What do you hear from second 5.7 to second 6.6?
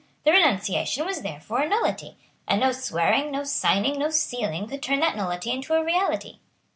a reality.